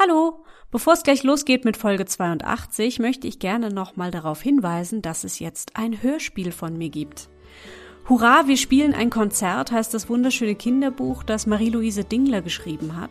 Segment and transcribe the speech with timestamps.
[0.00, 0.44] Hallo!
[0.70, 5.40] Bevor es gleich losgeht mit Folge 82, möchte ich gerne nochmal darauf hinweisen, dass es
[5.40, 7.28] jetzt ein Hörspiel von mir gibt.
[8.08, 13.10] Hurra, wir spielen ein Konzert heißt das wunderschöne Kinderbuch, das Marie-Louise Dingler geschrieben hat.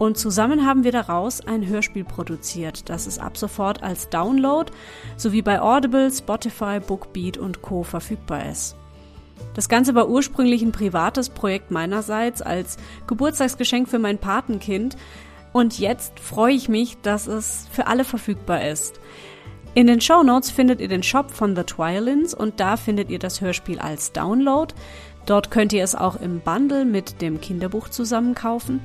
[0.00, 4.72] Und zusammen haben wir daraus ein Hörspiel produziert, das es ab sofort als Download
[5.16, 7.84] sowie bei Audible, Spotify, Bookbeat und Co.
[7.84, 8.74] verfügbar ist.
[9.54, 14.96] Das Ganze war ursprünglich ein privates Projekt meinerseits als Geburtstagsgeschenk für mein Patenkind,
[15.56, 19.00] und jetzt freue ich mich, dass es für alle verfügbar ist.
[19.72, 23.18] In den Show Notes findet ihr den Shop von The Twilins und da findet ihr
[23.18, 24.74] das Hörspiel als Download.
[25.24, 28.82] Dort könnt ihr es auch im Bundle mit dem Kinderbuch zusammen kaufen.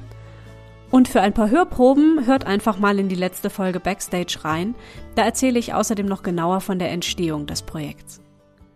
[0.91, 4.73] Und für ein paar Hörproben hört einfach mal in die letzte Folge Backstage rein.
[5.15, 8.21] Da erzähle ich außerdem noch genauer von der Entstehung des Projekts.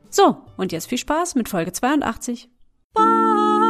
[0.10, 2.50] So, und jetzt viel Spaß mit Folge 82.
[2.94, 3.65] Backstage.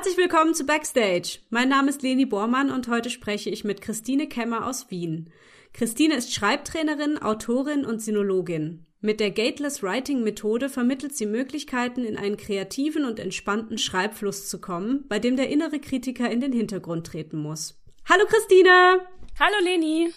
[0.00, 1.40] Herzlich willkommen zu Backstage.
[1.50, 5.30] Mein Name ist Leni Bormann und heute spreche ich mit Christine Kemmer aus Wien.
[5.74, 8.86] Christine ist Schreibtrainerin, Autorin und Sinologin.
[9.02, 14.58] Mit der Gateless Writing Methode vermittelt sie Möglichkeiten, in einen kreativen und entspannten Schreibfluss zu
[14.58, 17.78] kommen, bei dem der innere Kritiker in den Hintergrund treten muss.
[18.08, 19.02] Hallo Christine!
[19.38, 20.14] Hallo Leni!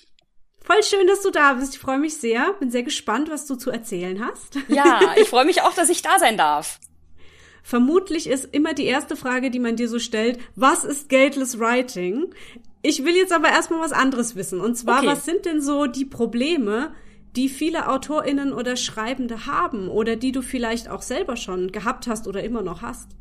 [0.64, 1.74] Voll schön, dass du da bist.
[1.74, 2.54] Ich freue mich sehr.
[2.54, 4.58] Bin sehr gespannt, was du zu erzählen hast.
[4.70, 6.80] Ja, ich freue mich auch, dass ich da sein darf.
[7.64, 12.34] Vermutlich ist immer die erste Frage, die man dir so stellt, was ist Gateless Writing?
[12.82, 14.60] Ich will jetzt aber erstmal was anderes wissen.
[14.60, 15.08] Und zwar, okay.
[15.08, 16.94] was sind denn so die Probleme,
[17.36, 22.28] die viele AutorInnen oder Schreibende haben oder die du vielleicht auch selber schon gehabt hast
[22.28, 23.12] oder immer noch hast?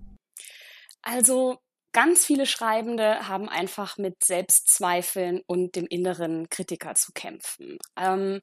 [1.02, 1.58] Also,
[1.94, 7.76] Ganz viele Schreibende haben einfach mit Selbstzweifeln und dem inneren Kritiker zu kämpfen.
[7.98, 8.40] Ähm,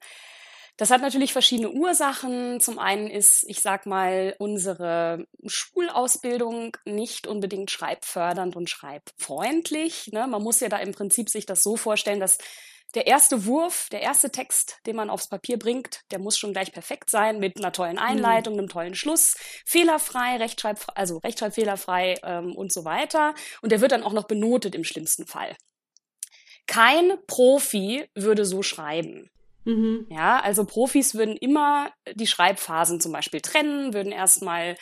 [0.80, 2.58] das hat natürlich verschiedene Ursachen.
[2.58, 10.08] Zum einen ist, ich sag mal, unsere Schulausbildung nicht unbedingt schreibfördernd und schreibfreundlich.
[10.10, 10.26] Ne?
[10.26, 12.38] Man muss ja da im Prinzip sich das so vorstellen, dass
[12.94, 16.72] der erste Wurf, der erste Text, den man aufs Papier bringt, der muss schon gleich
[16.72, 18.02] perfekt sein mit einer tollen mhm.
[18.02, 19.36] Einleitung, einem tollen Schluss,
[19.66, 23.34] fehlerfrei, rechtschreib, also rechtschreibfehlerfrei ähm, und so weiter.
[23.60, 25.54] Und der wird dann auch noch benotet im schlimmsten Fall.
[26.66, 29.30] Kein Profi würde so schreiben.
[29.64, 30.06] Mhm.
[30.10, 34.76] Ja, also Profis würden immer die Schreibphasen zum Beispiel trennen, würden erstmal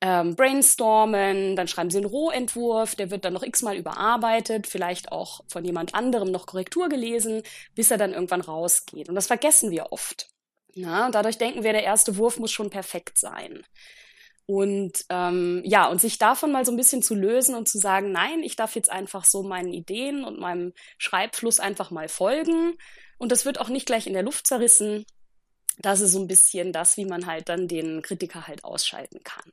[0.00, 5.40] ähm, brainstormen, dann schreiben sie einen Rohentwurf, der wird dann noch x-mal überarbeitet, vielleicht auch
[5.48, 7.42] von jemand anderem noch Korrektur gelesen,
[7.74, 9.08] bis er dann irgendwann rausgeht.
[9.08, 10.28] Und das vergessen wir oft.
[10.74, 13.64] Ja, dadurch denken wir, der erste Wurf muss schon perfekt sein.
[14.44, 18.12] Und ähm, ja, und sich davon mal so ein bisschen zu lösen und zu sagen,
[18.12, 22.76] nein, ich darf jetzt einfach so meinen Ideen und meinem Schreibfluss einfach mal folgen.
[23.18, 25.04] Und das wird auch nicht gleich in der Luft zerrissen.
[25.78, 29.52] Das ist so ein bisschen das, wie man halt dann den Kritiker halt ausschalten kann.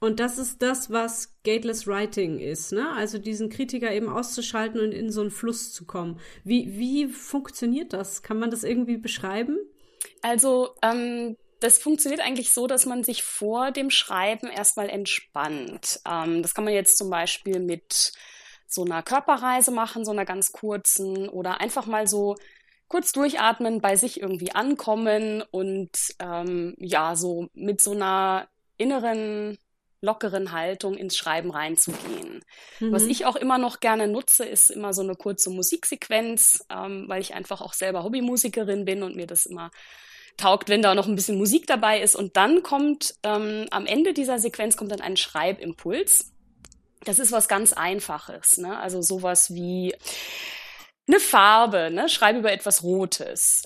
[0.00, 2.90] Und das ist das, was Gateless Writing ist, ne?
[2.96, 6.18] Also diesen Kritiker eben auszuschalten und in so einen Fluss zu kommen.
[6.42, 8.22] Wie, wie funktioniert das?
[8.22, 9.58] Kann man das irgendwie beschreiben?
[10.22, 16.00] Also, ähm, das funktioniert eigentlich so, dass man sich vor dem Schreiben erstmal entspannt.
[16.08, 18.12] Ähm, das kann man jetzt zum Beispiel mit
[18.66, 22.36] so einer Körperreise machen, so einer ganz kurzen, oder einfach mal so
[22.90, 29.58] kurz durchatmen, bei sich irgendwie ankommen und ähm, ja, so mit so einer inneren
[30.02, 32.42] lockeren Haltung ins Schreiben reinzugehen.
[32.80, 32.92] Mhm.
[32.92, 37.20] Was ich auch immer noch gerne nutze, ist immer so eine kurze Musiksequenz, ähm, weil
[37.20, 39.70] ich einfach auch selber Hobbymusikerin bin und mir das immer
[40.36, 42.16] taugt, wenn da noch ein bisschen Musik dabei ist.
[42.16, 46.32] Und dann kommt ähm, am Ende dieser Sequenz kommt dann ein Schreibimpuls.
[47.04, 48.78] Das ist was ganz Einfaches, ne?
[48.78, 49.94] Also sowas wie
[51.10, 52.08] eine Farbe, ne?
[52.08, 53.62] Schreib über etwas Rotes.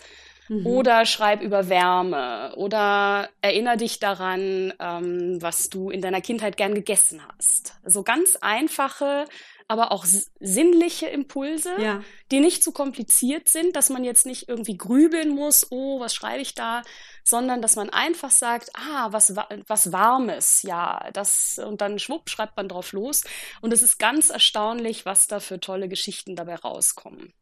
[0.49, 0.67] Mhm.
[0.67, 2.55] Oder schreib über Wärme.
[2.57, 7.77] Oder erinnere dich daran, ähm, was du in deiner Kindheit gern gegessen hast.
[7.85, 9.27] So ganz einfache,
[9.69, 10.05] aber auch
[10.41, 12.03] sinnliche Impulse, ja.
[12.31, 16.43] die nicht zu kompliziert sind, dass man jetzt nicht irgendwie grübeln muss, oh, was schreibe
[16.43, 16.83] ich da,
[17.25, 19.35] sondern dass man einfach sagt, ah, was,
[19.67, 23.25] was Warmes, ja, das, und dann schwupp, schreibt man drauf los.
[23.63, 27.33] Und es ist ganz erstaunlich, was da für tolle Geschichten dabei rauskommen.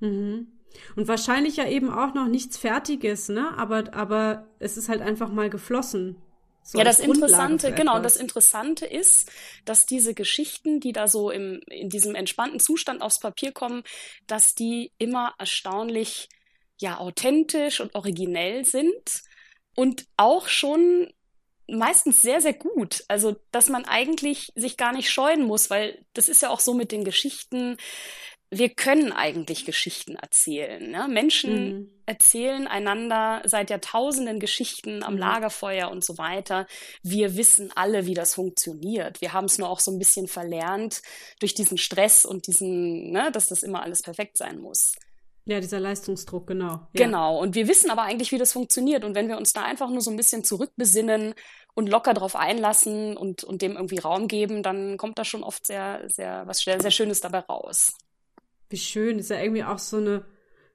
[0.00, 0.48] Mhm.
[0.96, 3.56] Und wahrscheinlich ja eben auch noch nichts Fertiges, ne?
[3.56, 6.16] Aber, aber es ist halt einfach mal geflossen.
[6.62, 9.32] So ja, das Interessante, genau, das Interessante ist,
[9.64, 13.82] dass diese Geschichten, die da so im, in diesem entspannten Zustand aufs Papier kommen,
[14.26, 16.28] dass die immer erstaunlich,
[16.78, 19.22] ja, authentisch und originell sind
[19.76, 21.10] und auch schon
[21.68, 23.02] meistens sehr, sehr gut.
[23.08, 26.74] Also, dass man eigentlich sich gar nicht scheuen muss, weil das ist ja auch so
[26.74, 27.78] mit den Geschichten,
[28.50, 30.90] wir können eigentlich Geschichten erzählen.
[30.90, 31.06] Ne?
[31.08, 31.90] Menschen mhm.
[32.06, 35.20] erzählen einander seit Jahrtausenden Geschichten am mhm.
[35.20, 36.66] Lagerfeuer und so weiter.
[37.02, 39.20] Wir wissen alle, wie das funktioniert.
[39.20, 41.02] Wir haben es nur auch so ein bisschen verlernt
[41.40, 44.94] durch diesen Stress und diesen, ne, dass das immer alles perfekt sein muss.
[45.44, 46.72] Ja, dieser Leistungsdruck, genau.
[46.92, 47.04] Ja.
[47.04, 47.38] Genau.
[47.38, 49.02] Und wir wissen aber eigentlich, wie das funktioniert.
[49.04, 51.34] Und wenn wir uns da einfach nur so ein bisschen zurückbesinnen
[51.74, 55.66] und locker drauf einlassen und, und dem irgendwie Raum geben, dann kommt da schon oft
[55.66, 57.94] sehr, sehr, was sehr, sehr Schönes dabei raus.
[58.70, 60.24] Wie schön, ist ja irgendwie auch so eine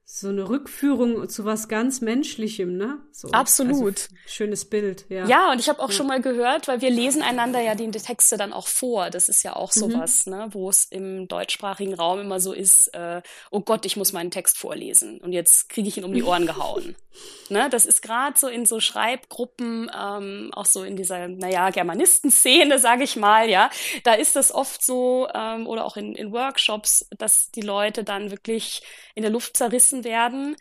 [0.06, 2.98] so eine Rückführung zu was ganz Menschlichem, ne?
[3.10, 4.02] So, Absolut.
[4.02, 5.26] Also, schönes Bild, ja.
[5.26, 5.94] Ja, und ich habe auch ja.
[5.94, 9.08] schon mal gehört, weil wir lesen einander ja die Texte dann auch vor.
[9.08, 9.80] Das ist ja auch mhm.
[9.80, 10.32] sowas, mhm.
[10.32, 14.30] ne, wo es im deutschsprachigen Raum immer so ist, äh, oh Gott, ich muss meinen
[14.30, 16.96] Text vorlesen und jetzt kriege ich ihn um die Ohren gehauen.
[17.48, 22.78] ne, das ist gerade so in so Schreibgruppen, ähm, auch so in dieser, naja, Germanistenszene,
[22.78, 23.70] sage ich mal, ja,
[24.02, 28.30] da ist das oft so, ähm, oder auch in, in Workshops, dass die Leute dann
[28.30, 28.82] wirklich
[29.14, 30.56] in der Luft zerrissen werden.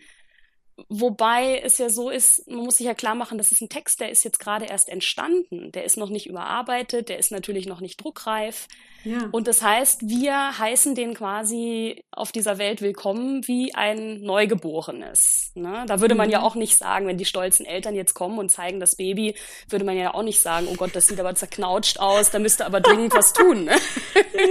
[0.89, 3.99] Wobei es ja so ist, man muss sich ja klar machen, das ist ein Text,
[3.99, 5.71] der ist jetzt gerade erst entstanden.
[5.71, 8.67] Der ist noch nicht überarbeitet, der ist natürlich noch nicht druckreif.
[9.03, 9.29] Ja.
[9.31, 15.51] Und das heißt, wir heißen den quasi auf dieser Welt willkommen wie ein Neugeborenes.
[15.53, 15.85] Ne?
[15.87, 16.45] Da würde man ja mhm.
[16.45, 19.35] auch nicht sagen, wenn die stolzen Eltern jetzt kommen und zeigen das Baby,
[19.69, 22.65] würde man ja auch nicht sagen, oh Gott, das sieht aber zerknautscht aus, da müsste
[22.65, 23.65] aber dringend was tun.
[23.65, 23.75] Ne?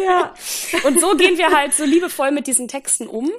[0.06, 0.34] Ja.
[0.84, 3.31] Und so gehen wir halt so liebevoll mit diesen Texten um.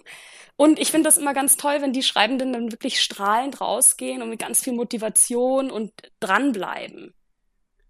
[0.55, 4.29] Und ich finde das immer ganz toll, wenn die Schreibenden dann wirklich strahlend rausgehen und
[4.29, 7.13] mit ganz viel Motivation und dranbleiben.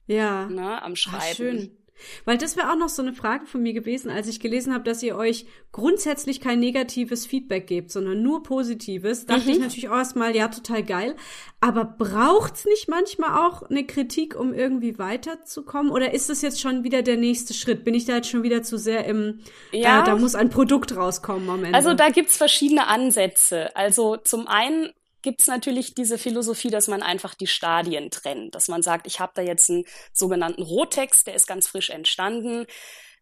[0.07, 0.45] Ja.
[0.48, 1.21] Ne, am Schreiben.
[1.21, 1.82] Ach, schön.
[2.25, 4.84] Weil das wäre auch noch so eine Frage von mir gewesen, als ich gelesen habe,
[4.84, 9.25] dass ihr euch grundsätzlich kein negatives Feedback gebt, sondern nur positives.
[9.25, 9.50] Dachte mhm.
[9.50, 11.16] ich natürlich auch erstmal, ja, total geil.
[11.62, 15.92] Aber braucht's nicht manchmal auch eine Kritik, um irgendwie weiterzukommen?
[15.92, 17.84] Oder ist das jetzt schon wieder der nächste Schritt?
[17.84, 19.40] Bin ich da jetzt schon wieder zu sehr im,
[19.72, 20.01] ja.
[20.01, 21.75] Äh, da muss ein Produkt rauskommen am Ende?
[21.78, 23.75] Also da gibt's verschiedene Ansätze.
[23.75, 24.90] Also zum einen
[25.24, 29.20] gibt es natürlich diese Philosophie, dass man einfach die Stadien trennt, dass man sagt, ich
[29.20, 32.68] habe da jetzt einen sogenannten Rohtext, der ist ganz frisch entstanden.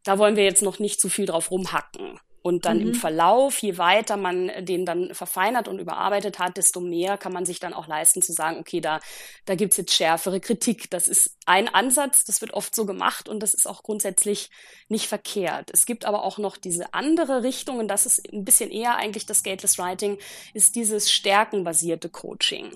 [0.03, 2.19] Da wollen wir jetzt noch nicht zu viel drauf rumhacken.
[2.43, 2.87] Und dann mhm.
[2.87, 7.45] im Verlauf, je weiter man den dann verfeinert und überarbeitet hat, desto mehr kann man
[7.45, 8.99] sich dann auch leisten zu sagen, okay, da,
[9.45, 10.89] da gibt's jetzt schärfere Kritik.
[10.89, 14.49] Das ist ein Ansatz, das wird oft so gemacht und das ist auch grundsätzlich
[14.89, 15.69] nicht verkehrt.
[15.71, 19.27] Es gibt aber auch noch diese andere Richtung und das ist ein bisschen eher eigentlich
[19.27, 20.17] das Gateless Writing,
[20.55, 22.71] ist dieses stärkenbasierte Coaching.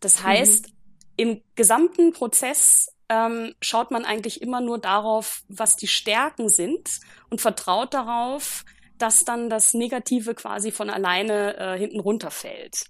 [0.00, 0.24] Das mhm.
[0.24, 0.72] heißt, mhm.
[1.16, 7.00] im gesamten Prozess ähm, schaut man eigentlich immer nur darauf, was die Stärken sind
[7.30, 8.64] und vertraut darauf,
[8.98, 12.84] dass dann das Negative quasi von alleine äh, hinten runterfällt.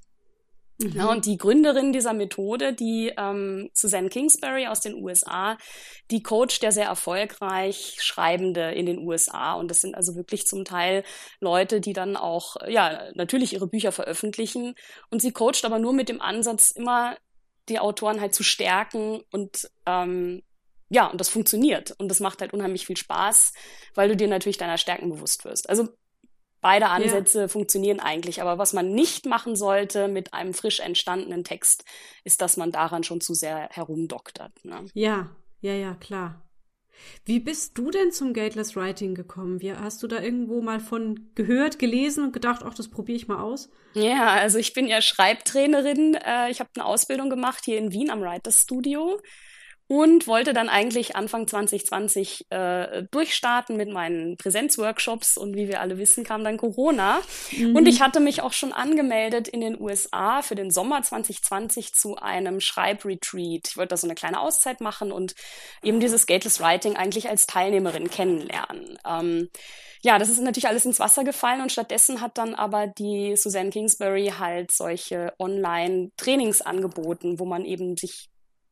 [0.79, 0.93] Mhm.
[0.93, 5.59] Ja, und die Gründerin dieser Methode, die ähm, Suzanne Kingsbury aus den USA,
[6.11, 9.55] die coacht ja sehr erfolgreich Schreibende in den USA.
[9.55, 11.03] Und das sind also wirklich zum Teil
[11.41, 14.75] Leute, die dann auch, ja, natürlich ihre Bücher veröffentlichen.
[15.11, 17.17] Und sie coacht aber nur mit dem Ansatz, immer
[17.69, 20.43] die Autoren halt zu stärken und ähm,
[20.91, 21.95] ja, und das funktioniert.
[21.99, 23.53] Und das macht halt unheimlich viel Spaß,
[23.95, 25.69] weil du dir natürlich deiner Stärken bewusst wirst.
[25.69, 25.89] Also
[26.61, 27.49] beide Ansätze ja.
[27.49, 28.41] funktionieren eigentlich.
[28.41, 31.85] Aber was man nicht machen sollte mit einem frisch entstandenen Text,
[32.25, 34.65] ist, dass man daran schon zu sehr herumdoktert.
[34.65, 34.87] Ne?
[34.95, 35.31] Ja,
[35.61, 36.45] ja, ja, klar.
[37.25, 39.61] Wie bist du denn zum Gateless Writing gekommen?
[39.61, 43.29] Wie, hast du da irgendwo mal von gehört, gelesen und gedacht, ach, das probiere ich
[43.29, 43.71] mal aus?
[43.95, 46.15] Ja, also ich bin ja Schreibtrainerin.
[46.15, 49.21] Äh, ich habe eine Ausbildung gemacht hier in Wien am Writers Studio
[49.89, 55.97] und wollte dann eigentlich Anfang 2020 äh, durchstarten mit meinen Präsenzworkshops und wie wir alle
[55.97, 57.21] wissen, kam dann Corona.
[57.57, 57.75] Mhm.
[57.75, 62.17] Und ich hatte mich auch schon angemeldet in den USA für den Sommer 2020 zu
[62.17, 63.69] einem Schreibretreat.
[63.69, 65.35] Ich wollte da so eine kleine Auszeit machen und
[65.83, 68.99] eben dieses Gateless Writing eigentlich als Teilnehmerin kennenlernen.
[69.07, 69.49] Ähm,
[70.03, 73.71] ja, das ist natürlich alles ins Wasser gefallen und stattdessen hat dann aber die Suzanne
[73.71, 78.29] Kingsbury halt solche Online-Trainings angeboten, wo man eben sich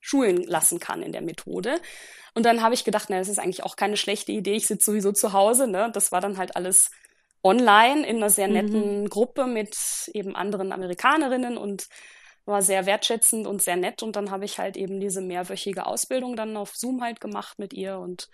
[0.06, 1.80] schulen lassen kann in der Methode.
[2.34, 4.54] Und dann habe ich gedacht, na, das ist eigentlich auch keine schlechte Idee.
[4.54, 5.66] Ich sitze sowieso zu Hause.
[5.66, 5.90] Ne?
[5.92, 6.90] Das war dann halt alles
[7.42, 9.08] online in einer sehr netten mhm.
[9.08, 9.76] Gruppe mit
[10.14, 11.88] eben anderen Amerikanerinnen und
[12.44, 14.02] war sehr wertschätzend und sehr nett.
[14.02, 17.72] Und dann habe ich halt eben diese mehrwöchige Ausbildung dann auf Zoom halt gemacht mit
[17.72, 18.28] ihr und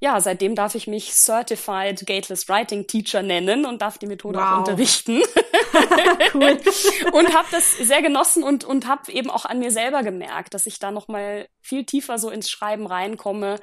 [0.00, 4.44] ja, seitdem darf ich mich Certified Gateless Writing Teacher nennen und darf die Methode wow.
[4.44, 5.20] auch unterrichten.
[6.34, 6.60] cool.
[7.12, 10.66] und habe das sehr genossen und, und habe eben auch an mir selber gemerkt, dass
[10.66, 13.58] ich da nochmal viel tiefer so ins Schreiben reinkomme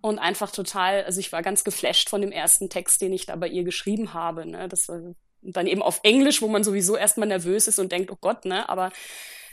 [0.00, 3.36] und einfach total, also ich war ganz geflasht von dem ersten Text, den ich da
[3.36, 4.46] bei ihr geschrieben habe.
[4.46, 4.68] Ne?
[4.68, 5.00] Das war
[5.42, 8.68] dann eben auf Englisch, wo man sowieso erstmal nervös ist und denkt, oh Gott, ne?
[8.68, 8.90] Aber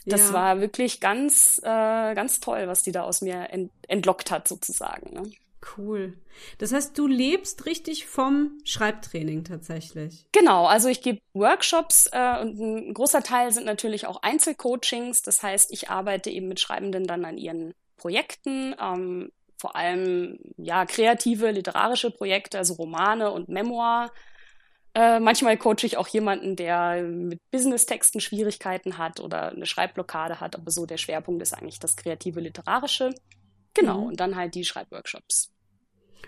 [0.06, 0.34] das ja.
[0.34, 5.14] war wirklich ganz, äh, ganz toll, was die da aus mir ent entlockt hat, sozusagen.
[5.14, 5.32] Ne?
[5.78, 6.18] Cool.
[6.60, 10.26] Das heißt, du lebst richtig vom Schreibtraining tatsächlich.
[10.32, 15.24] Genau, also ich gebe Workshops äh, und ein großer Teil sind natürlich auch Einzelcoachings.
[15.24, 20.86] Das heißt, ich arbeite eben mit Schreibenden dann an ihren Projekten, ähm, vor allem ja
[20.86, 24.12] kreative, literarische Projekte, also Romane und Memoir.
[24.94, 30.56] Äh, manchmal coache ich auch jemanden, der mit Business-Texten Schwierigkeiten hat oder eine Schreibblockade hat,
[30.56, 33.14] aber so der Schwerpunkt ist eigentlich das kreative, literarische.
[33.78, 34.08] Genau, mhm.
[34.08, 35.52] und dann halt die Schreibworkshops.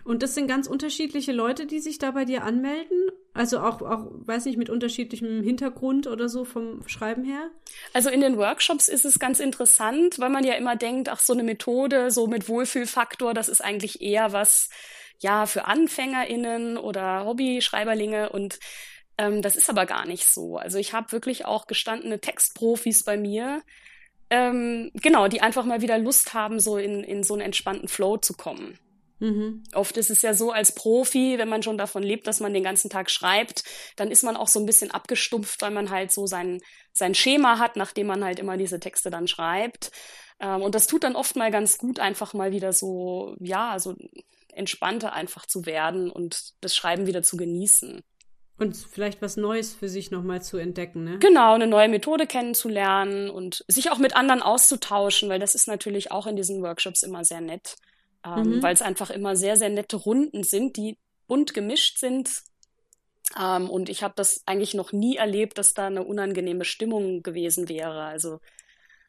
[0.03, 3.09] Und das sind ganz unterschiedliche Leute, die sich da bei dir anmelden?
[3.33, 7.49] Also auch, auch, weiß nicht, mit unterschiedlichem Hintergrund oder so vom Schreiben her?
[7.93, 11.33] Also in den Workshops ist es ganz interessant, weil man ja immer denkt, ach, so
[11.33, 14.69] eine Methode, so mit Wohlfühlfaktor, das ist eigentlich eher was,
[15.19, 18.59] ja, für AnfängerInnen oder Hobbyschreiberlinge und
[19.17, 20.57] ähm, das ist aber gar nicht so.
[20.57, 23.61] Also ich habe wirklich auch gestandene Textprofis bei mir,
[24.29, 28.17] ähm, genau, die einfach mal wieder Lust haben, so in, in so einen entspannten Flow
[28.17, 28.77] zu kommen.
[29.19, 29.63] Mhm.
[29.73, 32.63] Oft ist es ja so als Profi, wenn man schon davon lebt, dass man den
[32.63, 33.63] ganzen Tag schreibt,
[33.97, 36.61] dann ist man auch so ein bisschen abgestumpft, weil man halt so sein,
[36.93, 39.91] sein Schema hat, nachdem man halt immer diese Texte dann schreibt.
[40.39, 43.95] Ähm, und das tut dann oft mal ganz gut, einfach mal wieder so, ja, so
[44.53, 48.01] entspannter einfach zu werden und das Schreiben wieder zu genießen.
[48.59, 51.19] Und vielleicht was Neues für sich nochmal zu entdecken, ne?
[51.19, 56.11] Genau, eine neue Methode kennenzulernen und sich auch mit anderen auszutauschen, weil das ist natürlich
[56.11, 57.77] auch in diesen Workshops immer sehr nett,
[58.25, 58.63] ähm, mhm.
[58.63, 60.97] weil es einfach immer sehr, sehr nette Runden sind, die
[61.27, 62.43] bunt gemischt sind.
[63.39, 67.69] Ähm, und ich habe das eigentlich noch nie erlebt, dass da eine unangenehme Stimmung gewesen
[67.69, 68.03] wäre.
[68.03, 68.39] Also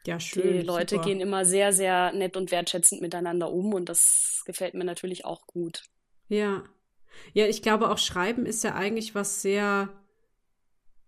[0.07, 1.09] ja, schön, die Leute super.
[1.09, 5.47] gehen immer sehr, sehr nett und wertschätzend miteinander um und das gefällt mir natürlich auch
[5.47, 5.83] gut.
[6.28, 6.62] Ja,
[7.32, 9.88] ja, ich glaube auch Schreiben ist ja eigentlich was sehr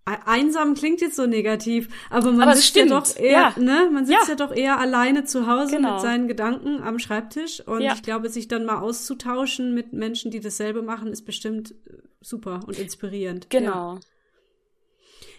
[0.04, 2.90] einsam klingt jetzt so negativ, aber man aber sitzt stimmt.
[2.90, 3.54] ja doch eher, ja.
[3.56, 4.28] ne, man sitzt ja.
[4.30, 4.34] ja.
[4.34, 5.92] doch eher alleine zu Hause genau.
[5.92, 7.94] mit seinen Gedanken am Schreibtisch und ja.
[7.94, 11.74] ich glaube, sich dann mal auszutauschen mit Menschen, die dasselbe machen, ist bestimmt
[12.20, 13.48] super und inspirierend.
[13.50, 14.00] Genau.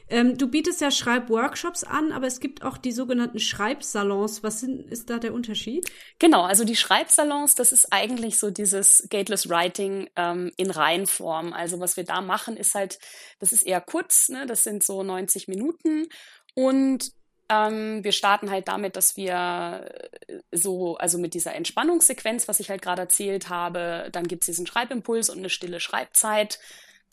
[0.09, 4.43] Ähm, du bietest ja Schreibworkshops an, aber es gibt auch die sogenannten Schreibsalons.
[4.43, 5.89] Was sind, ist da der Unterschied?
[6.19, 11.53] Genau, also die Schreibsalons, das ist eigentlich so dieses Gateless Writing ähm, in Reihenform.
[11.53, 12.99] Also was wir da machen, ist halt,
[13.39, 14.45] das ist eher kurz, ne?
[14.45, 16.07] das sind so 90 Minuten
[16.55, 17.11] und
[17.49, 19.89] ähm, wir starten halt damit, dass wir
[20.27, 24.47] äh, so, also mit dieser Entspannungssequenz, was ich halt gerade erzählt habe, dann gibt es
[24.47, 26.59] diesen Schreibimpuls und eine stille Schreibzeit.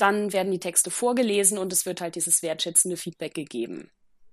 [0.00, 3.90] Dann werden die Texte vorgelesen und es wird halt dieses wertschätzende Feedback gegeben.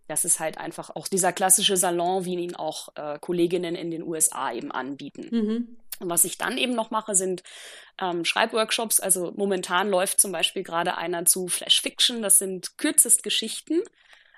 [0.08, 4.04] Das ist halt einfach auch dieser klassische Salon, wie ihn auch äh, Kolleginnen in den
[4.04, 5.28] USA eben anbieten.
[5.30, 5.78] Mhm.
[6.00, 7.44] Und was ich dann eben noch mache, sind
[8.00, 9.00] ähm, Schreibworkshops.
[9.00, 12.22] Also momentan läuft zum Beispiel gerade einer zu Flash Fiction.
[12.22, 13.82] Das sind kürzest Geschichten,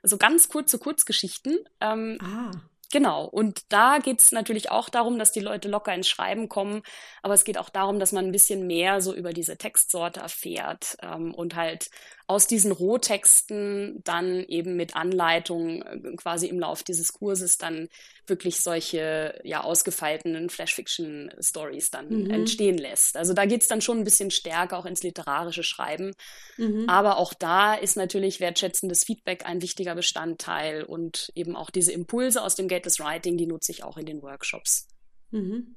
[0.02, 1.60] also ganz kurze Kurzgeschichten.
[1.82, 2.52] Ähm, ah.
[2.92, 3.26] Genau.
[3.26, 6.82] Und da geht es natürlich auch darum, dass die Leute locker ins Schreiben kommen.
[7.22, 10.98] Aber es geht auch darum, dass man ein bisschen mehr so über diese Textsorte erfährt
[11.04, 11.92] ähm, und halt
[12.30, 17.90] aus diesen Rohtexten dann eben mit Anleitung äh, quasi im Lauf dieses Kurses dann
[18.28, 22.30] wirklich solche ja ausgefeilten Flash-Fiction-Stories dann mhm.
[22.30, 23.18] entstehen lässt.
[23.18, 26.14] Also da geht's dann schon ein bisschen stärker auch ins literarische Schreiben.
[26.58, 26.88] Mhm.
[26.88, 32.44] Aber auch da ist natürlich wertschätzendes Feedback ein wichtiger Bestandteil und eben auch diese Impulse
[32.44, 34.88] aus dem Gateless Writing, die nutze ich auch in den Workshops.
[35.32, 35.76] Mhm.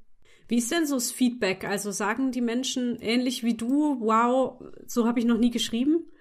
[0.48, 1.64] Wie ist denn so das Feedback?
[1.64, 6.11] Also sagen die Menschen ähnlich wie du, wow, so habe ich noch nie geschrieben?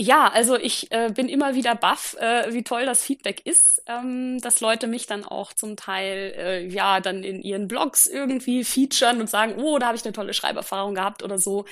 [0.00, 4.40] Ja, also ich äh, bin immer wieder baff, äh, wie toll das Feedback ist, ähm,
[4.40, 9.20] dass Leute mich dann auch zum Teil äh, ja dann in ihren Blogs irgendwie featuren
[9.20, 11.64] und sagen, oh, da habe ich eine tolle Schreiberfahrung gehabt oder so.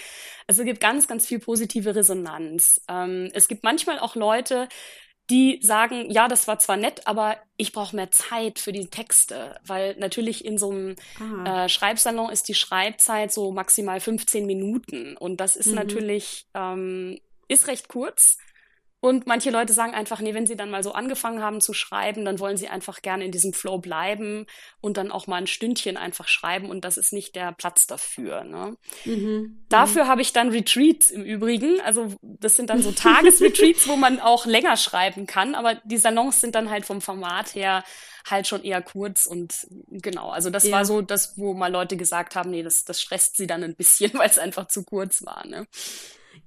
[0.49, 2.81] Also es gibt ganz, ganz viel positive Resonanz.
[2.89, 4.69] Ähm, es gibt manchmal auch Leute,
[5.31, 9.55] die sagen, ja, das war zwar nett, aber ich brauche mehr Zeit für die Texte,
[9.65, 10.97] weil natürlich in so einem
[11.45, 15.75] äh, Schreibsalon ist die Schreibzeit so maximal 15 Minuten und das ist mhm.
[15.77, 18.39] natürlich ähm, ist recht kurz.
[19.01, 22.25] Und manche Leute sagen einfach, nee, wenn sie dann mal so angefangen haben zu schreiben,
[22.25, 24.47] dann wollen sie einfach gerne in diesem Flow bleiben
[24.81, 28.43] und dann auch mal ein Stündchen einfach schreiben und das ist nicht der Platz dafür.
[28.43, 28.77] Ne?
[29.05, 29.65] Mhm.
[29.69, 30.09] Dafür mhm.
[30.09, 31.81] habe ich dann Retreats im Übrigen.
[31.83, 36.41] Also das sind dann so Tagesretreats, wo man auch länger schreiben kann, aber die Salons
[36.41, 37.85] sind dann halt vom Format her
[38.29, 40.73] halt schon eher kurz und genau, also das ja.
[40.73, 43.77] war so das, wo mal Leute gesagt haben, nee, das, das stresst sie dann ein
[43.77, 45.47] bisschen, weil es einfach zu kurz war.
[45.47, 45.69] Ne?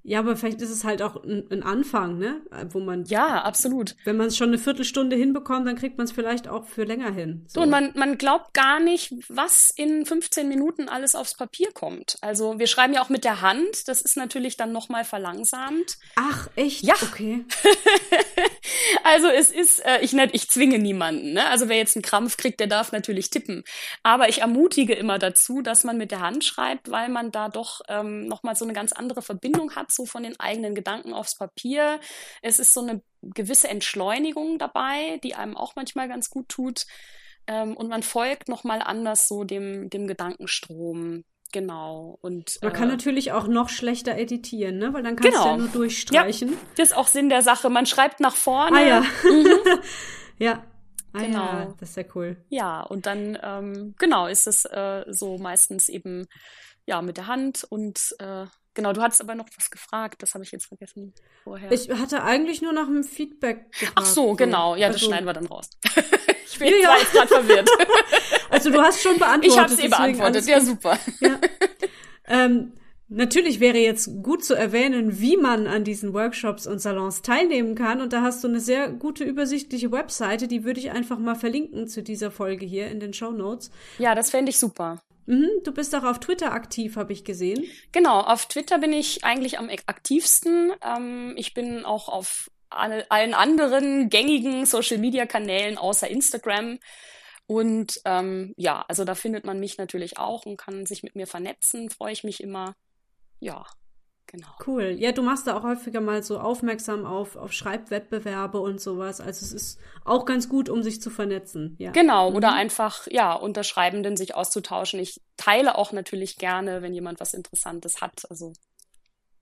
[0.03, 2.41] Ja, aber vielleicht ist es halt auch ein, ein Anfang, ne?
[2.69, 3.05] Wo man.
[3.05, 3.95] Ja, absolut.
[4.05, 7.11] Wenn man es schon eine Viertelstunde hinbekommt, dann kriegt man es vielleicht auch für länger
[7.11, 7.45] hin.
[7.47, 12.17] So, und man, man glaubt gar nicht, was in 15 Minuten alles aufs Papier kommt.
[12.21, 13.87] Also wir schreiben ja auch mit der Hand.
[13.87, 15.97] Das ist natürlich dann nochmal verlangsamt.
[16.15, 16.83] Ach, echt?
[16.83, 16.95] Ja.
[17.01, 17.45] Okay.
[19.03, 21.33] also es ist, äh, ich, ich zwinge niemanden.
[21.33, 21.45] Ne?
[21.47, 23.63] Also wer jetzt einen Krampf kriegt, der darf natürlich tippen.
[24.03, 27.81] Aber ich ermutige immer dazu, dass man mit der Hand schreibt, weil man da doch
[27.89, 31.99] ähm, nochmal so eine ganz andere Verbindung hat so von den eigenen Gedanken aufs Papier.
[32.41, 36.85] Es ist so eine gewisse Entschleunigung dabei, die einem auch manchmal ganz gut tut.
[37.47, 41.23] Ähm, und man folgt nochmal anders so dem, dem Gedankenstrom.
[41.51, 42.19] Genau.
[42.21, 44.93] Und, man kann äh, natürlich auch noch schlechter editieren, ne?
[44.93, 45.43] Weil dann kannst genau.
[45.43, 46.49] du ja nur durchstreichen.
[46.49, 47.69] Ja, das ist auch Sinn der Sache.
[47.69, 48.77] Man schreibt nach vorne.
[48.77, 49.01] Ah ja.
[49.23, 49.47] Mhm.
[50.37, 50.63] ja.
[51.11, 51.39] Ah, genau.
[51.39, 52.37] Ja, das ist ja cool.
[52.49, 56.27] Ja, und dann, ähm, genau, ist es äh, so meistens eben
[56.85, 58.45] ja mit der Hand und äh,
[58.79, 61.69] Genau, du hattest aber noch was gefragt, das habe ich jetzt vergessen vorher.
[61.69, 63.91] Ich hatte eigentlich nur nach einem Feedback gefragt.
[63.95, 65.69] Ach so, genau, ja, das also, schneiden wir dann raus.
[66.45, 67.69] ich bin ja, jetzt gerade verwirrt.
[68.49, 69.51] also du hast schon beantwortet.
[69.51, 70.97] Ich habe es eh beantwortet, ja super.
[71.19, 71.39] Ja.
[72.25, 72.71] Ähm,
[73.11, 78.01] Natürlich wäre jetzt gut zu erwähnen, wie man an diesen Workshops und Salons teilnehmen kann.
[78.01, 81.87] Und da hast du eine sehr gute übersichtliche Webseite, die würde ich einfach mal verlinken
[81.87, 83.71] zu dieser Folge hier in den Show Notes.
[83.97, 85.01] Ja, das fände ich super.
[85.29, 87.63] Mhm, du bist auch auf Twitter aktiv, habe ich gesehen.
[87.91, 90.71] Genau, auf Twitter bin ich eigentlich am aktivsten.
[90.83, 96.79] Ähm, ich bin auch auf alle, allen anderen gängigen Social-Media-Kanälen außer Instagram.
[97.45, 101.27] Und ähm, ja, also da findet man mich natürlich auch und kann sich mit mir
[101.27, 102.75] vernetzen, freue ich mich immer.
[103.39, 103.67] Ja,
[104.31, 104.47] Genau.
[104.67, 104.95] Cool.
[104.99, 109.21] Ja, du machst da auch häufiger mal so aufmerksam auf, auf Schreibwettbewerbe und sowas.
[109.21, 111.75] Also es ist auch ganz gut, um sich zu vernetzen.
[111.79, 111.89] Ja.
[111.89, 112.29] Genau.
[112.29, 112.35] Mhm.
[112.35, 114.99] Oder einfach, ja, unter Schreibenden sich auszutauschen.
[114.99, 118.29] Ich teile auch natürlich gerne, wenn jemand was Interessantes hat.
[118.29, 118.53] Also,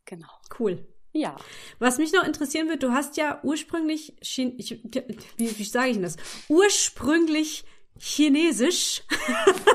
[0.06, 0.30] genau.
[0.58, 0.88] Cool.
[1.12, 1.36] Ja.
[1.80, 4.82] Was mich noch interessieren wird, du hast ja ursprünglich, Chin ich,
[5.36, 6.16] wie, wie sage ich denn das?
[6.48, 7.66] Ursprünglich
[8.00, 9.04] Chinesisch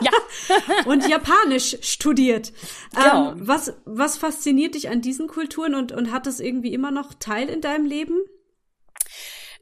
[0.00, 0.10] ja.
[0.86, 2.52] und Japanisch studiert.
[2.94, 3.32] Genau.
[3.32, 7.14] Ähm, was, was fasziniert dich an diesen Kulturen und, und hat das irgendwie immer noch
[7.14, 8.16] Teil in deinem Leben?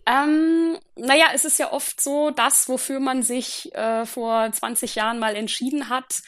[0.07, 5.19] Ähm, naja, es ist ja oft so, das, wofür man sich äh, vor 20 Jahren
[5.19, 6.23] mal entschieden hat,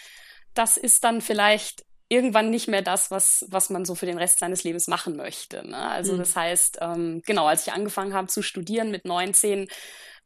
[0.54, 4.38] das ist dann vielleicht irgendwann nicht mehr das, was, was man so für den Rest
[4.38, 5.66] seines Lebens machen möchte.
[5.66, 5.76] Ne?
[5.76, 6.18] Also mhm.
[6.18, 9.68] das heißt, ähm, genau, als ich angefangen habe zu studieren mit 19,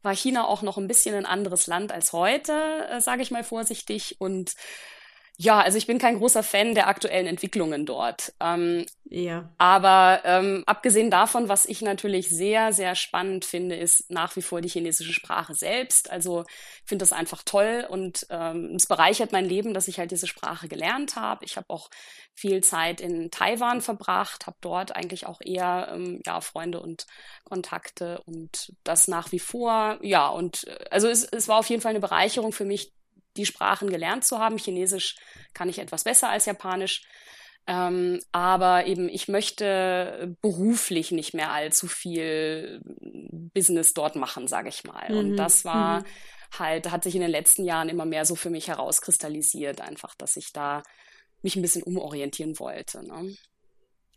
[0.01, 2.53] war China auch noch ein bisschen ein anderes Land als heute,
[2.91, 4.17] äh, sage ich mal vorsichtig.
[4.19, 4.51] Und
[5.39, 8.33] ja, also ich bin kein großer Fan der aktuellen Entwicklungen dort.
[8.39, 9.47] Ähm, ja.
[9.59, 14.61] Aber ähm, abgesehen davon, was ich natürlich sehr, sehr spannend finde, ist nach wie vor
[14.61, 16.09] die chinesische Sprache selbst.
[16.09, 20.09] Also ich finde das einfach toll und ähm, es bereichert mein Leben, dass ich halt
[20.09, 21.45] diese Sprache gelernt habe.
[21.45, 21.91] Ich habe auch
[22.33, 27.05] viel Zeit in Taiwan verbracht, habe dort eigentlich auch eher ähm, ja, Freunde und
[27.43, 29.99] Kontakte und das nach wie vor.
[30.01, 32.91] Ja, und äh, also es, es war auf jeden Fall eine Bereicherung für mich,
[33.37, 34.57] die Sprachen gelernt zu haben.
[34.57, 35.15] Chinesisch
[35.53, 37.03] kann ich etwas besser als Japanisch.
[37.67, 42.81] Ähm, aber eben, ich möchte beruflich nicht mehr allzu viel
[43.53, 45.11] Business dort machen, sage ich mal.
[45.11, 45.17] Mhm.
[45.17, 46.05] Und das war mhm.
[46.57, 50.37] halt, hat sich in den letzten Jahren immer mehr so für mich herauskristallisiert, einfach, dass
[50.37, 50.81] ich da
[51.41, 53.05] mich ein bisschen umorientieren wollte.
[53.05, 53.35] Ne?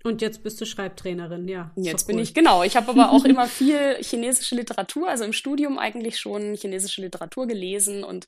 [0.03, 1.73] Und jetzt bist du Schreibtrainerin, ja.
[1.77, 2.63] Jetzt bin ich, genau.
[2.63, 7.47] Ich habe aber auch immer viel chinesische Literatur, also im Studium eigentlich schon chinesische Literatur
[7.47, 8.27] gelesen und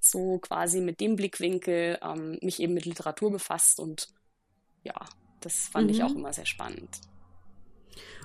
[0.00, 4.08] so quasi mit dem Blickwinkel ähm, mich eben mit Literatur befasst und
[4.82, 4.94] ja,
[5.40, 5.92] das fand mhm.
[5.92, 7.00] ich auch immer sehr spannend.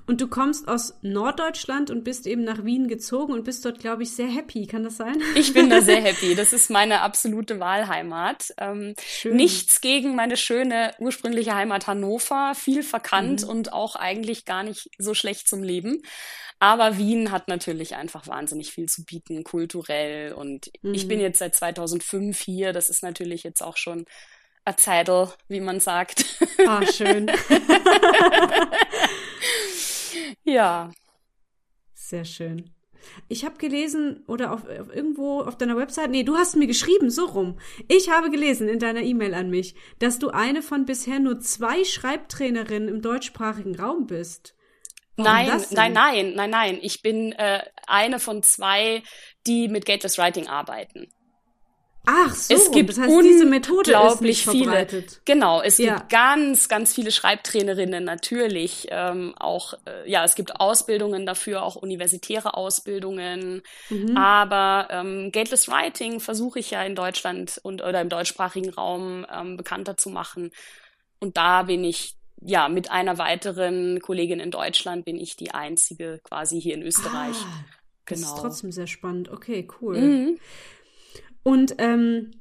[0.07, 4.03] Und du kommst aus Norddeutschland und bist eben nach Wien gezogen und bist dort, glaube
[4.03, 4.65] ich, sehr happy.
[4.65, 5.21] Kann das sein?
[5.35, 6.33] Ich bin da sehr happy.
[6.33, 8.53] Das ist meine absolute Wahlheimat.
[8.57, 12.53] Ähm, nichts gegen meine schöne ursprüngliche Heimat Hannover.
[12.55, 13.49] Viel verkannt mhm.
[13.49, 16.01] und auch eigentlich gar nicht so schlecht zum Leben.
[16.59, 20.31] Aber Wien hat natürlich einfach wahnsinnig viel zu bieten, kulturell.
[20.31, 20.93] Und mhm.
[20.93, 22.71] ich bin jetzt seit 2005 hier.
[22.71, 24.05] Das ist natürlich jetzt auch schon
[24.63, 26.25] a Zeitl, wie man sagt.
[26.65, 27.29] Ah, schön.
[30.47, 30.91] ja.
[31.93, 32.71] Sehr schön.
[33.27, 37.09] Ich habe gelesen oder auf, auf, irgendwo auf deiner Website, nee, du hast mir geschrieben,
[37.09, 37.59] so rum.
[37.87, 41.83] Ich habe gelesen in deiner E-Mail an mich, dass du eine von bisher nur zwei
[41.83, 44.55] Schreibtrainerinnen im deutschsprachigen Raum bist.
[45.15, 46.79] Warum nein, nein, nein, nein, nein.
[46.81, 49.03] Ich bin äh, eine von zwei,
[49.47, 51.07] die mit Gateless Writing arbeiten.
[52.09, 54.87] Ach so, es gibt das heißt, unglaublich viele.
[55.25, 55.97] Genau, es ja.
[55.97, 58.87] gibt ganz, ganz viele Schreibtrainerinnen natürlich.
[58.91, 63.61] Ähm, auch äh, ja, es gibt Ausbildungen dafür, auch universitäre Ausbildungen.
[63.89, 64.15] Mhm.
[64.15, 69.57] Aber ähm, Gateless Writing versuche ich ja in Deutschland und oder im deutschsprachigen Raum ähm,
[69.57, 70.51] bekannter zu machen.
[71.19, 76.21] Und da bin ich ja, mit einer weiteren Kollegin in Deutschland bin ich die einzige
[76.23, 77.35] quasi hier in Österreich.
[77.35, 77.65] Ah,
[78.05, 78.33] das genau.
[78.33, 79.29] ist trotzdem sehr spannend.
[79.29, 79.99] Okay, cool.
[79.99, 80.39] Mhm.
[81.47, 82.31] Und ähm,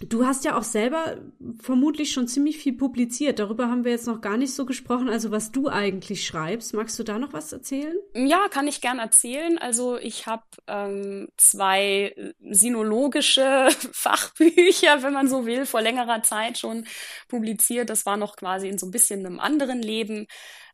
[0.00, 1.18] Du hast ja auch selber
[1.60, 3.38] vermutlich schon ziemlich viel publiziert.
[3.38, 5.08] Darüber haben wir jetzt noch gar nicht so gesprochen.
[5.08, 6.74] Also was du eigentlich schreibst.
[6.74, 7.96] Magst du da noch was erzählen?
[8.12, 9.56] Ja, kann ich gern erzählen.
[9.56, 16.86] Also ich habe ähm, zwei sinologische Fachbücher, wenn man so will, vor längerer Zeit schon
[17.28, 17.88] publiziert.
[17.88, 20.26] Das war noch quasi in so ein bisschen einem anderen Leben.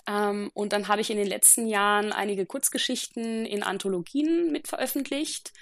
[0.09, 5.53] Ähm, und dann habe ich in den letzten Jahren einige Kurzgeschichten in Anthologien mit veröffentlicht.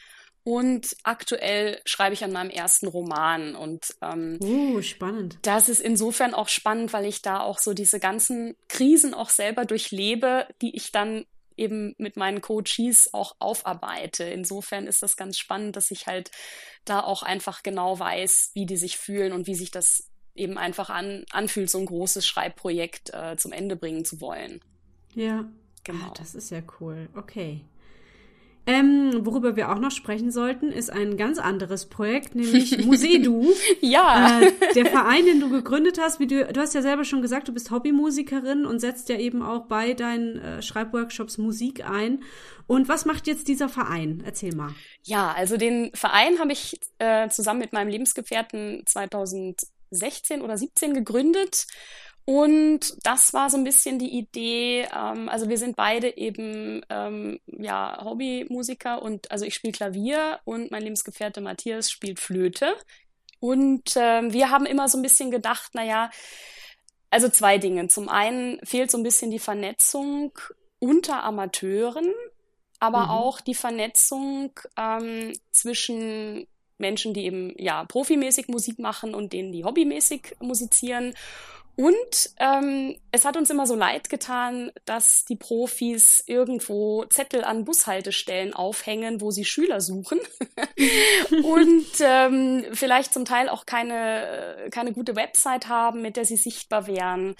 [0.49, 3.55] Und aktuell schreibe ich an meinem ersten Roman.
[3.55, 5.39] Und ähm, uh, spannend.
[5.43, 9.67] Das ist insofern auch spannend, weil ich da auch so diese ganzen Krisen auch selber
[9.67, 11.27] durchlebe, die ich dann
[11.59, 14.25] eben mit meinen Coaches auch aufarbeite.
[14.25, 16.31] Insofern ist das ganz spannend, dass ich halt
[16.87, 20.89] da auch einfach genau weiß, wie die sich fühlen und wie sich das eben einfach
[20.89, 24.63] an, anfühlt, so ein großes Schreibprojekt äh, zum Ende bringen zu wollen.
[25.15, 25.45] Ja,
[25.85, 26.07] genau.
[26.07, 27.11] Ah, das ist ja cool.
[27.15, 27.61] Okay.
[28.69, 33.47] Ähm, worüber wir auch noch sprechen sollten, ist ein ganz anderes Projekt, nämlich Musedu.
[33.81, 34.43] ja.
[34.43, 37.49] Äh, der Verein, den du gegründet hast, wie du, du hast ja selber schon gesagt,
[37.49, 42.23] du bist Hobbymusikerin und setzt ja eben auch bei deinen äh, Schreibworkshops Musik ein.
[42.67, 44.23] Und was macht jetzt dieser Verein?
[44.27, 44.75] Erzähl mal.
[45.03, 51.67] Ja, also den Verein habe ich äh, zusammen mit meinem Lebensgefährten 2016 oder 17 gegründet.
[52.29, 57.41] Und das war so ein bisschen die Idee, ähm, also wir sind beide eben ähm,
[57.47, 62.75] ja, Hobbymusiker und also ich spiele Klavier und mein Lebensgefährte Matthias spielt Flöte.
[63.41, 66.11] Und ähm, wir haben immer so ein bisschen gedacht, naja,
[67.09, 67.89] also zwei Dinge.
[67.89, 70.39] Zum einen fehlt so ein bisschen die Vernetzung
[70.81, 72.13] unter Amateuren,
[72.79, 73.11] aber mhm.
[73.11, 79.65] auch die Vernetzung ähm, zwischen Menschen, die eben ja profimäßig Musik machen und denen, die
[79.65, 81.15] hobbymäßig musizieren.
[81.79, 87.65] Und ähm, es hat uns immer so leid getan, dass die Profis irgendwo Zettel an
[87.65, 90.19] Bushaltestellen aufhängen, wo sie Schüler suchen
[91.31, 96.89] und ähm, vielleicht zum Teil auch keine, keine gute Website haben, mit der sie sichtbar
[96.89, 97.37] wären.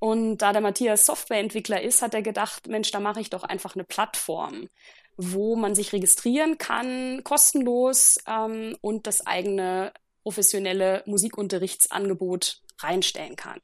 [0.00, 3.74] Und da der Matthias Softwareentwickler ist, hat er gedacht, Mensch, da mache ich doch einfach
[3.74, 4.70] eine Plattform
[5.16, 9.92] wo man sich registrieren kann, kostenlos ähm, und das eigene
[10.24, 13.60] professionelle Musikunterrichtsangebot reinstellen kann.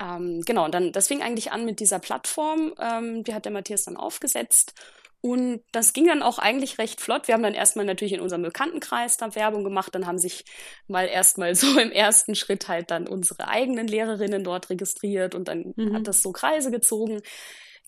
[0.00, 3.52] Ähm, genau, und dann, das fing eigentlich an mit dieser Plattform, ähm, die hat der
[3.52, 4.74] Matthias dann aufgesetzt.
[5.20, 7.28] Und das ging dann auch eigentlich recht flott.
[7.28, 9.94] Wir haben dann erstmal natürlich in unserem Bekanntenkreis da Werbung gemacht.
[9.94, 10.44] Dann haben sich
[10.86, 15.72] mal erstmal so im ersten Schritt halt dann unsere eigenen Lehrerinnen dort registriert und dann
[15.76, 15.94] mhm.
[15.94, 17.22] hat das so Kreise gezogen.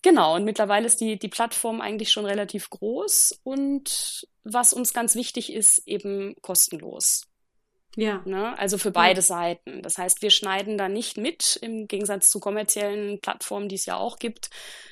[0.01, 5.13] Genau, und mittlerweile ist die, die Plattform eigentlich schon relativ groß und was uns ganz
[5.13, 7.27] wichtig ist, eben kostenlos.
[7.97, 8.21] Ja.
[8.25, 8.57] Ne?
[8.59, 9.23] Also für beide ja.
[9.23, 9.81] Seiten.
[9.81, 13.97] Das heißt, wir schneiden da nicht mit, im Gegensatz zu kommerziellen Plattformen, die es ja
[13.97, 14.51] auch gibt,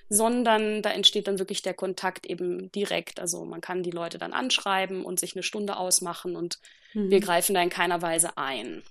[0.09, 3.19] sondern da entsteht dann wirklich der Kontakt eben direkt.
[3.19, 6.59] Also man kann die Leute dann anschreiben und sich eine Stunde ausmachen und
[6.95, 7.11] mhm.
[7.11, 8.81] wir greifen da in keiner Weise ein.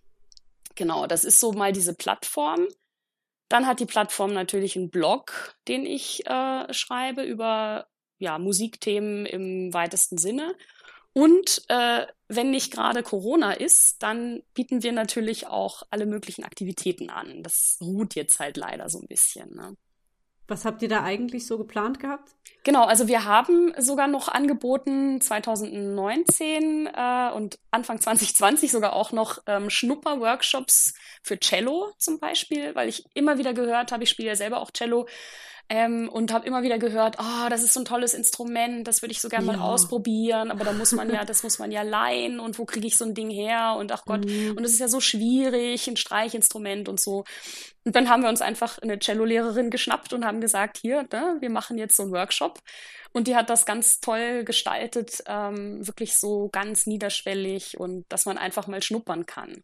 [0.77, 2.69] Genau, das ist so mal diese Plattform.
[3.49, 9.75] Dann hat die Plattform natürlich einen Blog, den ich äh, schreibe über ja, Musikthemen im
[9.75, 10.55] weitesten Sinne.
[11.15, 17.09] Und äh, wenn nicht gerade Corona ist, dann bieten wir natürlich auch alle möglichen Aktivitäten
[17.09, 17.43] an.
[17.43, 19.55] Das ruht jetzt halt leider so ein bisschen.
[19.55, 19.77] Ne?
[20.49, 22.35] Was habt ihr da eigentlich so geplant gehabt?
[22.65, 29.39] Genau, also wir haben sogar noch angeboten 2019 äh, und Anfang 2020 sogar auch noch
[29.47, 34.37] ähm, Schnupper-Workshops für Cello zum Beispiel, weil ich immer wieder gehört habe, ich spiele ja
[34.37, 35.07] selber auch Cello,
[35.69, 39.13] ähm, und habe immer wieder gehört, oh, das ist so ein tolles Instrument, das würde
[39.13, 39.57] ich so gerne ja.
[39.57, 42.87] mal ausprobieren, aber da muss man ja, das muss man ja leihen und wo kriege
[42.87, 44.55] ich so ein Ding her und ach Gott, mhm.
[44.57, 47.25] und es ist ja so schwierig, ein Streichinstrument und so.
[47.85, 51.51] Und dann haben wir uns einfach eine Cello-Lehrerin geschnappt und haben gesagt, hier, ne, wir
[51.51, 52.61] machen jetzt so einen Workshop.
[53.13, 58.39] Und die hat das ganz toll gestaltet, ähm, wirklich so ganz niederschwellig und dass man
[58.39, 59.63] einfach mal schnuppern kann.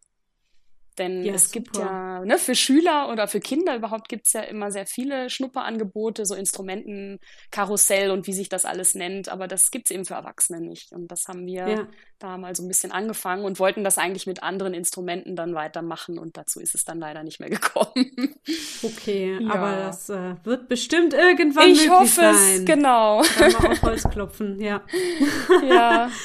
[0.97, 1.53] Denn ja, es super.
[1.53, 5.29] gibt ja, ne, für Schüler oder für Kinder überhaupt gibt es ja immer sehr viele
[5.29, 9.29] Schnupperangebote, so Instrumenten, Karussell und wie sich das alles nennt.
[9.29, 10.91] Aber das gibt es eben für Erwachsene nicht.
[10.91, 11.87] Und das haben wir ja.
[12.19, 16.19] da mal so ein bisschen angefangen und wollten das eigentlich mit anderen Instrumenten dann weitermachen.
[16.19, 18.35] Und dazu ist es dann leider nicht mehr gekommen.
[18.83, 19.49] Okay, ja.
[19.49, 22.33] aber das äh, wird bestimmt irgendwann ich möglich hoffe sein.
[22.33, 23.21] Ich hoffe es, genau.
[23.39, 24.81] Mal auf Holz klopfen, ja.
[25.67, 26.09] Ja.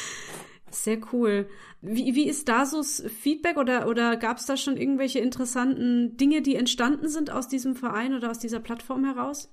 [0.82, 1.48] Sehr cool.
[1.80, 6.16] Wie, wie ist da so das Feedback oder, oder gab es da schon irgendwelche interessanten
[6.16, 9.50] Dinge, die entstanden sind aus diesem Verein oder aus dieser Plattform heraus?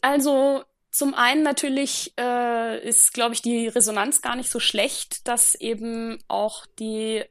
[0.00, 5.54] Also zum einen natürlich äh, ist, glaube ich, die Resonanz gar nicht so schlecht, dass
[5.54, 7.22] eben auch die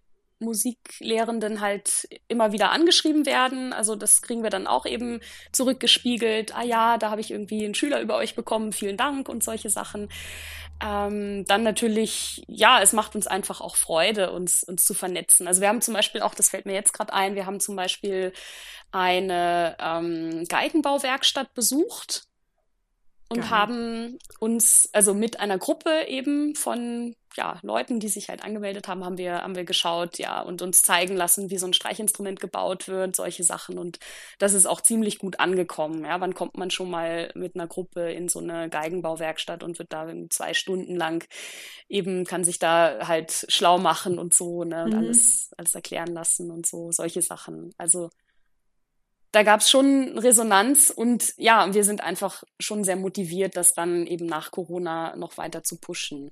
[0.41, 3.73] Musiklehrenden halt immer wieder angeschrieben werden.
[3.73, 6.55] Also das kriegen wir dann auch eben zurückgespiegelt.
[6.55, 9.69] Ah ja, da habe ich irgendwie einen Schüler über euch bekommen, vielen Dank und solche
[9.69, 10.09] Sachen.
[10.83, 15.47] Ähm, dann natürlich, ja, es macht uns einfach auch Freude, uns, uns zu vernetzen.
[15.47, 17.75] Also wir haben zum Beispiel auch, das fällt mir jetzt gerade ein, wir haben zum
[17.75, 18.33] Beispiel
[18.91, 22.30] eine ähm, Geigenbauwerkstatt besucht
[23.31, 23.49] und Geil.
[23.49, 29.05] haben uns, also mit einer Gruppe eben von ja, Leuten, die sich halt angemeldet haben,
[29.05, 32.89] haben wir, haben wir geschaut, ja, und uns zeigen lassen, wie so ein Streichinstrument gebaut
[32.89, 33.77] wird, solche Sachen.
[33.77, 33.99] Und
[34.37, 36.03] das ist auch ziemlich gut angekommen.
[36.03, 39.93] Ja, wann kommt man schon mal mit einer Gruppe in so eine Geigenbauwerkstatt und wird
[39.93, 41.25] da zwei Stunden lang
[41.87, 44.97] eben, kann sich da halt schlau machen und so, ne, und mhm.
[44.97, 47.73] alles, alles erklären lassen und so, solche Sachen.
[47.77, 48.09] Also,
[49.31, 54.05] da gab es schon Resonanz und ja, wir sind einfach schon sehr motiviert, das dann
[54.05, 56.31] eben nach Corona noch weiter zu pushen.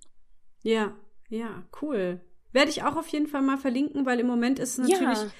[0.63, 0.93] Ja,
[1.29, 2.19] ja, cool.
[2.51, 5.31] Werde ich auch auf jeden Fall mal verlinken, weil im Moment ist natürlich ja.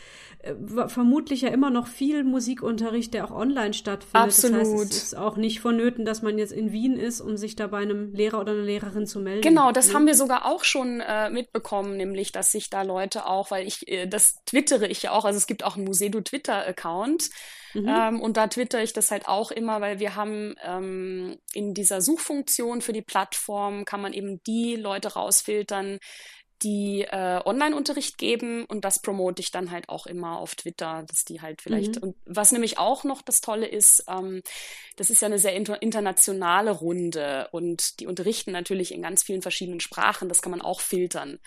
[0.42, 0.56] Äh,
[0.88, 4.30] vermutlich ja immer noch viel Musikunterricht, der auch online stattfindet.
[4.30, 4.62] Absolut.
[4.62, 7.58] Das heißt, es ist auch nicht vonnöten, dass man jetzt in Wien ist, um sich
[7.58, 9.42] da bei einem Lehrer oder einer Lehrerin zu melden.
[9.42, 9.96] Genau, das ja.
[9.96, 13.86] haben wir sogar auch schon äh, mitbekommen, nämlich, dass sich da Leute auch, weil ich,
[13.90, 17.30] äh, das twittere ich ja auch, also es gibt auch einen Musedo Twitter-Account.
[17.74, 17.88] Mhm.
[17.88, 22.02] Ähm, und da twitter ich das halt auch immer, weil wir haben ähm, in dieser
[22.02, 26.00] Suchfunktion für die Plattform kann man eben die Leute rausfiltern,
[26.62, 31.24] die äh, Online-Unterricht geben und das promote ich dann halt auch immer auf Twitter, dass
[31.24, 32.10] die halt vielleicht mhm.
[32.10, 34.42] und was nämlich auch noch das Tolle ist, ähm,
[34.98, 39.42] das ist ja eine sehr inter internationale Runde und die unterrichten natürlich in ganz vielen
[39.42, 41.40] verschiedenen Sprachen, das kann man auch filtern.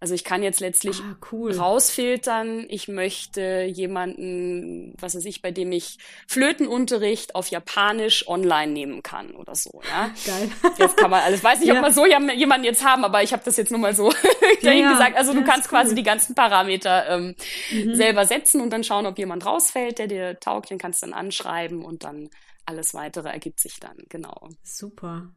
[0.00, 1.56] Also ich kann jetzt letztlich ah, cool.
[1.56, 9.02] rausfiltern, ich möchte jemanden, was weiß ich, bei dem ich Flötenunterricht auf Japanisch online nehmen
[9.02, 10.10] kann oder so, ja.
[10.26, 10.50] Geil.
[10.78, 11.76] Jetzt kann man alles, weiß nicht, ja.
[11.76, 14.12] ob wir so jemanden jetzt haben, aber ich habe das jetzt nur mal so
[14.62, 15.16] dahin ja, gesagt.
[15.16, 15.78] Also du kannst cool.
[15.78, 17.34] quasi die ganzen Parameter ähm,
[17.72, 17.94] mhm.
[17.94, 21.14] selber setzen und dann schauen, ob jemand rausfällt, der dir taugt, den kannst du dann
[21.14, 22.28] anschreiben und dann
[22.66, 24.48] alles weitere ergibt sich dann, genau.
[24.62, 25.32] Super.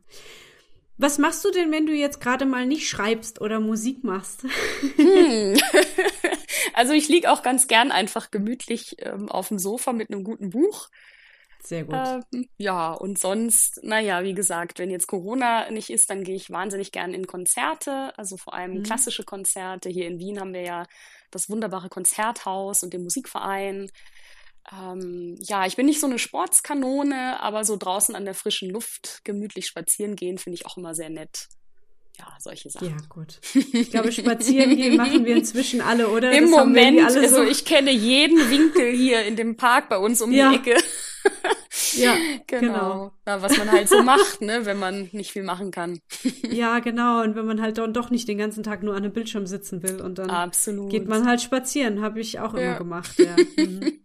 [1.00, 4.44] Was machst du denn, wenn du jetzt gerade mal nicht schreibst oder Musik machst?
[4.98, 5.58] Hm.
[6.74, 10.50] Also ich liege auch ganz gern einfach gemütlich ähm, auf dem Sofa mit einem guten
[10.50, 10.90] Buch.
[11.62, 11.96] Sehr gut.
[12.34, 16.52] Ähm, ja, und sonst, naja, wie gesagt, wenn jetzt Corona nicht ist, dann gehe ich
[16.52, 18.84] wahnsinnig gern in Konzerte, also vor allem mhm.
[18.84, 19.90] klassische Konzerte.
[19.90, 20.86] Hier in Wien haben wir ja
[21.32, 23.92] das wunderbare Konzerthaus und den Musikverein.
[24.72, 29.22] Ähm, ja, ich bin nicht so eine Sportskanone, aber so draußen an der frischen Luft
[29.24, 31.48] gemütlich spazieren gehen finde ich auch immer sehr nett.
[32.20, 32.90] Ja, solche Sachen.
[32.90, 33.40] Ja, gut.
[33.54, 36.32] Ich glaube, spazieren gehen machen wir inzwischen alle, oder?
[36.38, 37.44] Im das Moment, also so.
[37.44, 40.50] ich kenne jeden Winkel hier in dem Park bei uns um ja.
[40.50, 40.76] die Ecke.
[41.94, 42.16] Ja,
[42.48, 42.60] genau.
[42.60, 43.12] genau.
[43.26, 46.00] Ja, was man halt so macht, ne, wenn man nicht viel machen kann.
[46.50, 47.22] Ja, genau.
[47.22, 49.84] Und wenn man halt dann doch nicht den ganzen Tag nur an einem Bildschirm sitzen
[49.84, 50.90] will und dann Absolut.
[50.90, 52.02] geht man halt spazieren.
[52.02, 52.60] Habe ich auch ja.
[52.60, 53.36] immer gemacht, ja.
[53.56, 54.00] Mhm.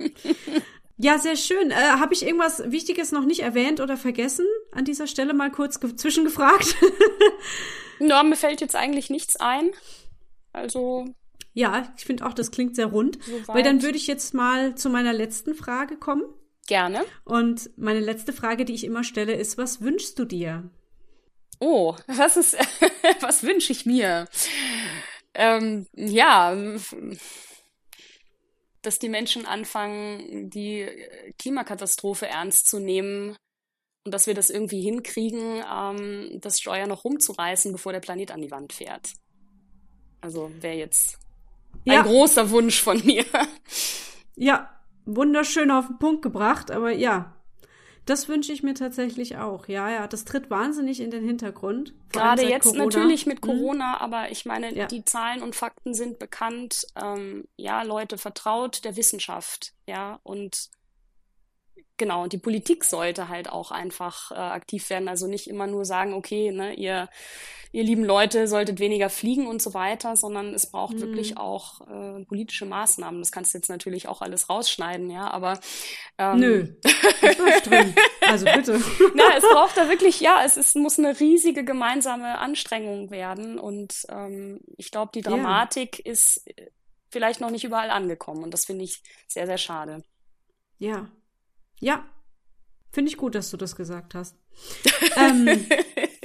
[0.97, 1.71] Ja, sehr schön.
[1.71, 4.47] Äh, Habe ich irgendwas Wichtiges noch nicht erwähnt oder vergessen?
[4.75, 6.77] An dieser Stelle mal kurz zwischengefragt.
[8.01, 9.71] ja, mir fällt jetzt eigentlich nichts ein.
[10.53, 11.07] Also.
[11.53, 13.23] Ja, ich finde auch, das klingt sehr rund.
[13.23, 16.25] So weil dann würde ich jetzt mal zu meiner letzten Frage kommen.
[16.67, 17.05] Gerne.
[17.25, 20.69] Und meine letzte Frage, die ich immer stelle, ist, was wünschst du dir?
[21.61, 22.57] Oh, was ist,
[23.21, 24.27] was wünsche ich mir?
[25.35, 26.57] Ähm, ja,
[28.83, 30.89] dass die Menschen anfangen, die
[31.39, 33.37] Klimakatastrophe ernst zu nehmen
[34.05, 38.43] und dass wir das irgendwie hinkriegen, ähm, das Steuer noch rumzureißen, bevor der Planet an
[38.43, 39.13] die Wand fährt.
[40.21, 41.19] Also wäre jetzt
[41.85, 42.01] ja.
[42.01, 43.25] ein großer Wunsch von mir.
[44.37, 44.71] Ja,
[45.05, 47.35] wunderschön auf den Punkt gebracht, aber ja,
[48.07, 49.67] das wünsche ich mir tatsächlich auch.
[49.69, 51.95] Ja, ja, das tritt wahnsinnig in den Hintergrund.
[52.13, 52.85] Gerade jetzt Corona.
[52.85, 53.49] natürlich mit mhm.
[53.49, 54.03] Corona, mhm.
[54.03, 54.87] aber ich meine, ja.
[54.87, 56.87] die Zahlen und Fakten sind bekannt.
[57.03, 59.73] Ähm, ja, Leute, vertraut der Wissenschaft.
[59.87, 60.69] Ja, und
[61.97, 65.09] genau, die Politik sollte halt auch einfach äh, aktiv werden.
[65.09, 67.09] Also nicht immer nur sagen, okay, ne, ihr,
[67.73, 71.01] ihr lieben Leute solltet weniger fliegen und so weiter, sondern es braucht mhm.
[71.01, 73.21] wirklich auch äh, politische Maßnahmen.
[73.21, 75.61] Das kannst du jetzt natürlich auch alles rausschneiden, ja, aber
[76.19, 76.69] ähm, Nö.
[78.27, 78.81] Also bitte.
[79.15, 83.59] Na, es braucht da wirklich, ja, es ist, muss eine riesige gemeinsame Anstrengung werden.
[83.59, 86.13] Und ähm, ich glaube, die Dramatik ja.
[86.13, 86.45] ist
[87.11, 88.43] vielleicht noch nicht überall angekommen.
[88.43, 90.03] Und das finde ich sehr, sehr schade.
[90.79, 91.11] Ja,
[91.81, 92.05] ja,
[92.91, 94.37] finde ich gut, dass du das gesagt hast.
[95.17, 95.67] ähm,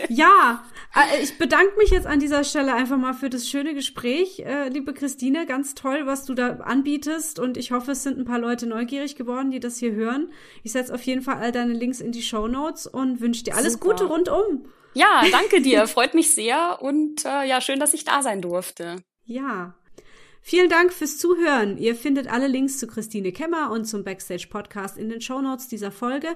[0.07, 0.63] ja,
[0.95, 4.69] äh, ich bedanke mich jetzt an dieser Stelle einfach mal für das schöne Gespräch, äh,
[4.69, 5.45] liebe Christine.
[5.45, 7.39] Ganz toll, was du da anbietest.
[7.39, 10.31] Und ich hoffe, es sind ein paar Leute neugierig geworden, die das hier hören.
[10.63, 13.55] Ich setze auf jeden Fall all deine Links in die Show Notes und wünsche dir
[13.55, 13.89] alles Super.
[13.91, 14.65] Gute rundum.
[14.93, 15.88] Ja, danke dir.
[15.88, 16.81] Freut mich sehr.
[16.81, 18.97] Und äh, ja, schön, dass ich da sein durfte.
[19.25, 19.75] Ja.
[20.41, 21.78] Vielen Dank fürs Zuhören.
[21.78, 25.91] Ihr findet alle Links zu Christine Kemmer und zum Backstage Podcast in den Shownotes dieser
[25.91, 26.30] Folge.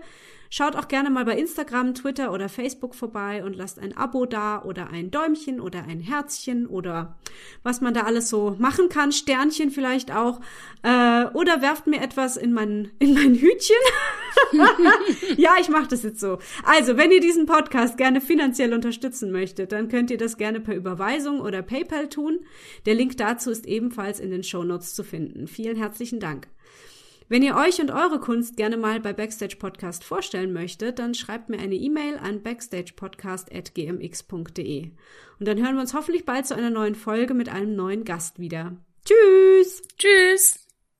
[0.55, 4.61] Schaut auch gerne mal bei Instagram, Twitter oder Facebook vorbei und lasst ein Abo da
[4.61, 7.17] oder ein Däumchen oder ein Herzchen oder
[7.63, 10.41] was man da alles so machen kann, Sternchen vielleicht auch.
[10.83, 13.75] Äh, oder werft mir etwas in mein, in mein Hütchen.
[15.37, 16.37] ja, ich mache das jetzt so.
[16.63, 20.75] Also, wenn ihr diesen Podcast gerne finanziell unterstützen möchtet, dann könnt ihr das gerne per
[20.75, 22.41] Überweisung oder PayPal tun.
[22.85, 25.47] Der Link dazu ist ebenfalls in den Show Notes zu finden.
[25.47, 26.47] Vielen herzlichen Dank.
[27.33, 31.49] Wenn ihr euch und eure Kunst gerne mal bei Backstage Podcast vorstellen möchtet, dann schreibt
[31.49, 34.91] mir eine E-Mail an backstagepodcast.gmx.de.
[35.39, 38.37] Und dann hören wir uns hoffentlich bald zu einer neuen Folge mit einem neuen Gast
[38.37, 38.77] wieder.
[39.03, 39.81] Tschüss!
[39.97, 40.62] Tschüss!